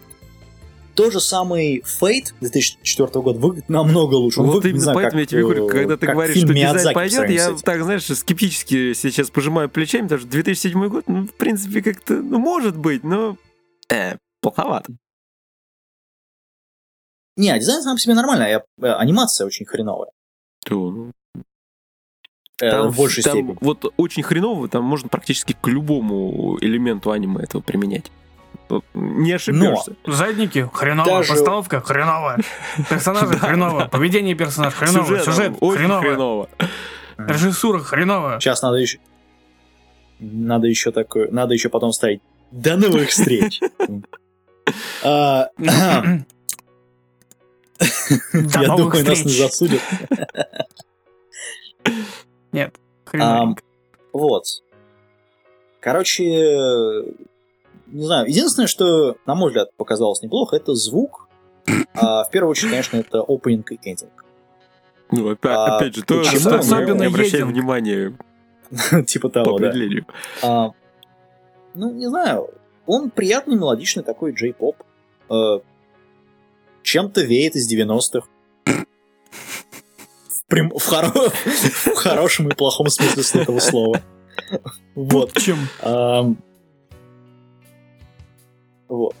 [0.97, 4.41] то же самый Fate 2004 года выглядит намного лучше.
[4.41, 7.55] Вот выглядит, именно поэтому как, я тебе говорю, когда ты говоришь, что дизайн пойдет, я
[7.63, 12.39] так, знаешь, скептически сейчас пожимаю плечами, потому что 2007 год, ну, в принципе, как-то, ну,
[12.39, 13.37] может быть, но
[13.93, 14.91] э, плоховато.
[17.35, 20.09] Не, а дизайн сам по себе нормальный, а э, анимация очень хреновая.
[20.65, 21.11] То, ну,
[22.59, 23.57] э, там, в большей там степени.
[23.61, 28.11] Вот очень хреново, там можно практически к любому элементу аниме этого применять.
[28.93, 29.95] Не ошибешься.
[30.05, 31.33] Но задники хреново, Даже...
[31.33, 32.37] постановка хреново,
[32.89, 36.01] персонажи хреново, поведение персонажа хреново, сюжет хреново.
[36.01, 36.49] хреново.
[37.17, 38.39] Режиссура хреново.
[38.39, 38.99] Сейчас надо еще...
[40.19, 41.29] Надо еще такое...
[41.31, 43.59] Надо еще потом ставить до новых встреч.
[45.01, 45.47] А,
[47.79, 49.81] Я думаю, нас не засудят.
[52.51, 52.75] Нет,
[54.11, 54.43] Вот.
[55.79, 57.03] Короче,
[57.87, 61.27] не знаю, единственное, что, на мой взгляд, показалось неплохо, это звук.
[61.93, 64.09] А, в первую очередь, конечно, это opening и ending.
[65.11, 68.17] Ну, опять, а, опять же, то, что особенно не обращаем внимания
[69.07, 69.73] типа того, да.
[70.43, 70.71] А,
[71.73, 72.49] ну, не знаю,
[72.85, 74.77] он приятный, мелодичный такой джей-поп.
[75.29, 75.61] А,
[76.83, 78.27] чем-то веет из 90-х.
[78.65, 81.09] В, прям, в, хоро...
[81.09, 84.01] в хорошем и плохом смысле этого слова.
[84.95, 85.33] Вот.
[85.33, 85.57] Чем?
[85.81, 86.25] А,
[88.87, 89.15] вот.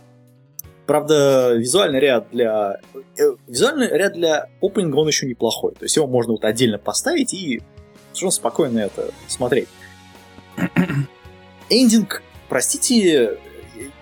[0.85, 2.77] Правда, визуальный ряд для...
[3.17, 5.73] Э, визуальный ряд для опенинга, он еще неплохой.
[5.73, 7.61] То есть его можно вот отдельно поставить и
[8.07, 9.67] совершенно спокойно это смотреть.
[11.69, 13.37] Эндинг, простите,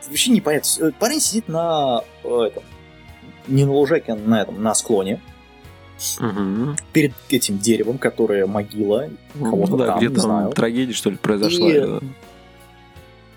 [0.08, 0.92] вообще непонятно.
[1.00, 2.64] Парень сидит на э, этом,
[3.48, 5.22] не на лужайке, а на этом, на склоне.
[6.20, 6.76] Угу.
[6.94, 11.68] Перед этим деревом, которое могила кого-то да, там, где там трагедия, что ли, произошла.
[11.68, 12.00] И.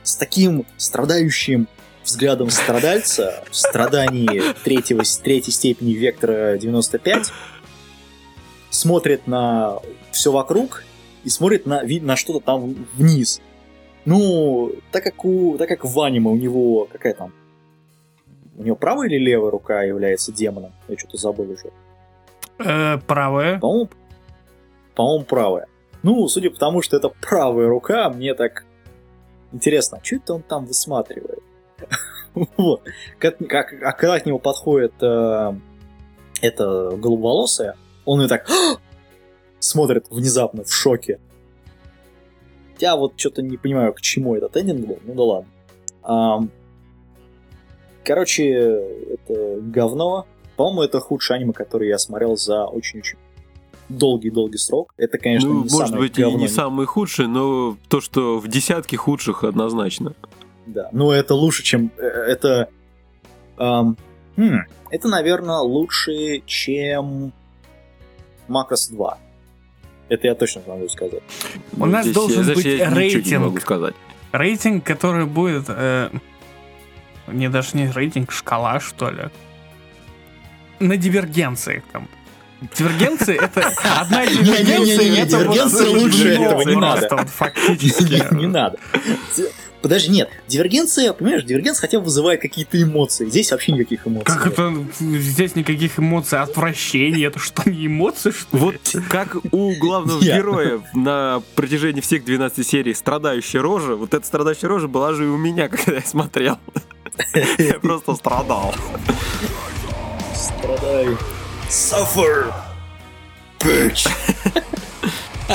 [0.03, 1.69] С таким страдающим
[2.09, 7.33] взглядом страдальца в страдании третьего, третьей степени вектора 95
[8.71, 9.79] смотрит на
[10.11, 10.85] все вокруг
[11.25, 13.41] и смотрит на, на что-то там вниз.
[14.05, 17.33] Ну, так как, у, так как в аниме у него какая там...
[18.57, 20.73] У него правая или левая рука является демоном?
[20.89, 21.71] Я что-то забыл уже.
[22.59, 23.61] Э, правая.
[23.61, 23.89] По-моему,
[24.95, 25.67] по-моему, правая.
[26.03, 28.65] Ну, судя по тому, что это правая рука, мне так
[29.53, 31.43] интересно, что это он там высматривает?
[32.57, 32.83] Вот.
[33.19, 35.55] Как, как, а когда к нему подходит э,
[36.41, 38.49] эта голубоволосая, он и так
[39.59, 41.21] смотрит внезапно в шоке.
[42.79, 45.51] Я вот что-то не понимаю, к чему этот эндинг был, ну да ладно.
[46.03, 46.41] А,
[48.05, 50.27] короче, это говно.
[50.57, 53.19] По-моему, это худшее аниме, которое я смотрел за очень-очень
[53.89, 54.93] долгий-долгий срок.
[54.97, 56.39] Это, конечно, ну, не может самое быть, говно.
[56.39, 60.15] и не самый худший, но то, что в десятке худших однозначно.
[60.69, 61.91] Да, ну это лучше, чем...
[61.97, 62.69] Э, это...
[63.57, 63.97] Эм,
[64.37, 67.33] хм, это, наверное, лучше, чем
[68.49, 69.19] Макрос 2.
[70.09, 71.23] Это я точно могу сказать.
[71.77, 73.27] У нас Здесь должен я, быть я рейтинг.
[73.27, 73.95] Не могу сказать.
[74.33, 75.65] Рейтинг, который будет...
[75.69, 76.11] Э,
[77.27, 79.25] не даже не рейтинг, шкала, что ли.
[80.81, 81.83] На дивергенции.
[81.93, 82.09] Там.
[82.77, 85.27] Дивергенции это одна дивергенция.
[85.27, 87.27] Дивергенция лучше этого не надо.
[87.27, 88.35] Фактически.
[88.35, 88.79] Не надо.
[89.81, 93.27] Подожди, нет, дивергенция, понимаешь, дивергенция хотя бы вызывает какие-то эмоции.
[93.27, 94.27] Здесь вообще никаких эмоций.
[94.27, 94.59] Как нет.
[94.59, 94.87] это?
[94.99, 98.75] Здесь никаких эмоций, отвращение, это что, не эмоции, что Вот
[99.09, 104.89] как у главного героя на протяжении всех 12 серий страдающая рожа, вот эта страдающая рожа
[104.89, 106.59] была же и у меня, когда я смотрел.
[107.59, 108.75] Я просто страдал.
[110.35, 111.19] Страдаю.
[111.69, 112.53] Suffer!
[113.61, 114.09] Bitch!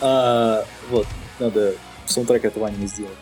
[0.00, 1.06] а, вот,
[1.38, 1.74] надо
[2.06, 3.12] саундтрек этого аниме сделать.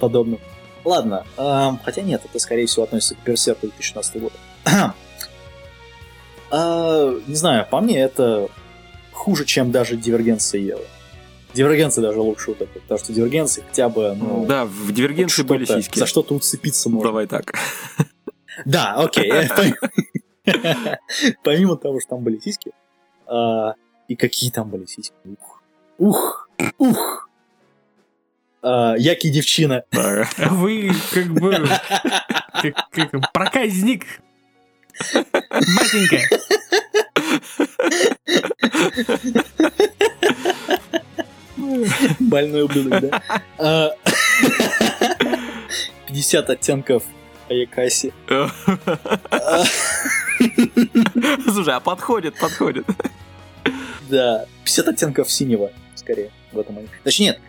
[0.00, 0.38] Подобно.
[0.84, 4.34] Ладно, эм, хотя нет, это скорее всего относится к Берсерку 2016 года.
[6.50, 8.48] э, не знаю, по мне это
[9.12, 10.84] хуже, чем даже Дивергенция Евы.
[11.54, 14.46] Дивергенция даже лучше вот это, потому что Дивергенция хотя бы, ну...
[14.46, 15.98] Да, в Дивергенции были сиськи.
[15.98, 17.10] За что-то уцепиться можно.
[17.10, 17.52] Давай так.
[18.66, 19.32] Да, окей.
[21.44, 22.72] Помимо того, что там были сиськи,
[23.26, 23.74] а,
[24.08, 25.14] и какие там были сиськи.
[25.98, 27.28] Ух, ух,
[28.62, 29.84] э, як и девчина.
[29.90, 31.68] Вы как бы
[32.62, 34.06] как, как, проказник.
[35.50, 36.18] Батенька.
[42.20, 43.00] Больной ублюдок,
[43.58, 43.94] да?
[46.08, 47.02] 50 а, оттенков
[47.48, 48.12] Аякаси.
[51.44, 52.86] Слушай, а подходит, подходит.
[54.08, 56.90] Да, 50 оттенков синего, скорее, в этом аниме.
[57.04, 57.40] Точнее, нет,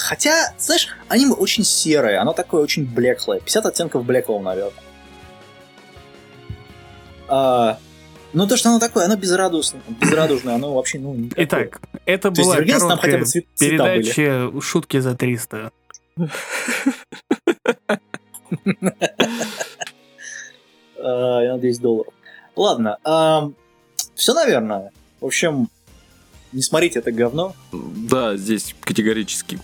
[0.00, 3.40] Хотя, знаешь, аниме очень серое, оно такое очень блеклое.
[3.40, 4.82] 50 оттенков блеклого, наверное.
[7.28, 7.78] А,
[8.32, 11.44] ну, то, что оно такое, оно безрадостное, безрадужное, оно вообще, ну, никакое.
[11.44, 14.60] Итак, это была есть, короткая хотя бы цвет, передача были.
[14.60, 15.70] «Шутки за 300».
[21.02, 22.12] А, я надеюсь, долларов.
[22.56, 22.98] Ладно,
[24.14, 24.90] все, наверное.
[25.20, 25.70] В общем,
[26.52, 27.54] не смотрите это говно.
[27.72, 29.58] Да, здесь категорически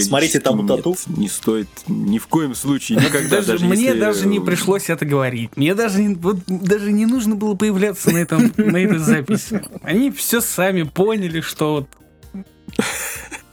[0.00, 0.96] Смотрите там тату.
[1.08, 3.36] Не стоит ни в коем случае, никогда.
[3.36, 4.00] Даже, даже мне если...
[4.00, 5.56] даже не пришлось это говорить.
[5.56, 9.62] Мне даже, вот, даже не нужно было появляться на, этом, на этой записи.
[9.82, 11.88] Они все сами поняли, что вот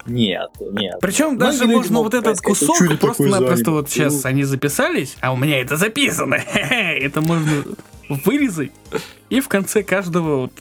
[0.05, 0.95] нет, нет.
[0.99, 5.75] Причем даже можно вот этот кусок просто-напросто вот сейчас они записались, а у меня это
[5.75, 6.35] записано.
[6.35, 7.63] это можно
[8.09, 8.71] вырезать
[9.29, 10.53] и в конце каждого вот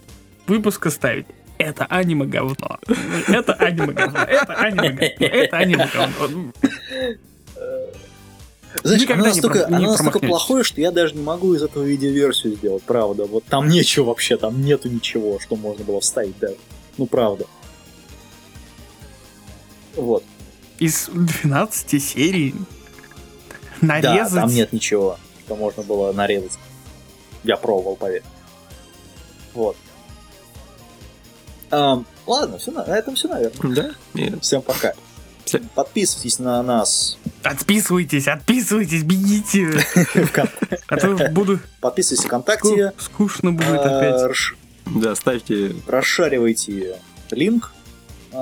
[0.47, 1.27] выпуска ставить.
[1.61, 2.79] Это аниме говно.
[3.29, 4.19] Это аниме говно.
[4.21, 5.27] Это аниме говно.
[5.27, 6.53] Это аниме говно.
[8.83, 11.63] Знаешь, Никогда оно настолько, не, не оно настолько плохое, что я даже не могу из
[11.63, 13.27] этого видеоверсию сделать, правда.
[13.27, 16.57] Вот там нечего вообще, там нету ничего, что можно было вставить даже.
[16.97, 17.47] Ну, правда.
[19.97, 20.25] Вот.
[20.79, 22.55] Из 12 серий
[23.81, 24.35] нарезать...
[24.35, 26.59] Да, там нет ничего, что можно было нарезать.
[27.43, 28.23] Я пробовал, поверь.
[29.53, 29.77] Вот.
[31.71, 33.75] Um, ладно, все, на этом все, наверное.
[33.75, 33.91] Да?
[34.15, 34.43] Нет.
[34.43, 34.93] Всем пока.
[35.75, 37.19] Подписывайтесь на нас.
[37.43, 39.85] Отписывайтесь, отписывайтесь, бегите.
[40.89, 41.59] А то буду...
[41.81, 42.93] Подписывайтесь ВКонтакте.
[42.99, 44.31] Скучно будет опять.
[44.87, 45.75] Да, ставьте...
[45.87, 46.97] Расшаривайте
[47.31, 47.73] линк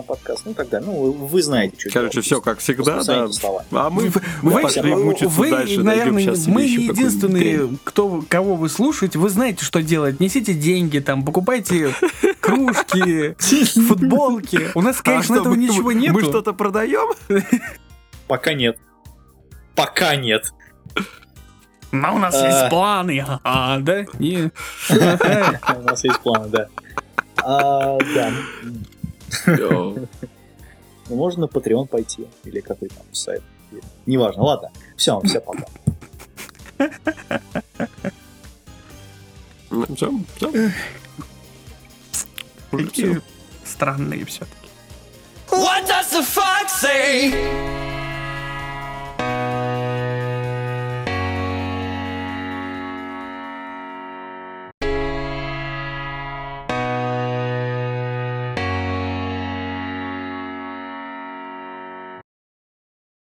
[0.06, 0.88] подкаст, ну так далее.
[0.90, 3.28] Ну, вы знаете, что Короче, все как всегда, да.
[3.28, 3.64] Слова.
[3.70, 4.12] А мы,
[4.42, 5.82] мы вы, пошли мучиться вы, дальше.
[5.82, 10.20] Наверное, мы единственные, кто, кого вы слушаете, вы знаете, что делать.
[10.20, 11.94] Несите деньги, там, покупайте
[12.40, 13.34] кружки,
[13.80, 14.70] футболки.
[14.74, 16.12] У нас, а конечно, этого ничего нет.
[16.12, 17.14] Мы что-то продаем?
[18.28, 18.78] Пока нет.
[19.74, 20.52] Пока нет.
[21.90, 22.68] Но у нас есть а.
[22.68, 23.24] планы.
[23.44, 24.04] А, да?
[24.18, 24.50] Не.
[24.90, 26.68] У нас есть планы, да.
[27.42, 28.32] А, да.
[29.46, 30.08] Ну,
[31.08, 32.26] можно на Patreon пойти.
[32.44, 33.42] Или какой там сайт.
[34.06, 34.42] Неважно.
[34.42, 34.70] Ладно.
[34.96, 35.64] Все, все, пока.
[39.94, 40.70] Все, все.
[42.70, 43.22] Какие
[43.64, 44.68] странные все-таки.
[45.50, 47.32] What does the fox say?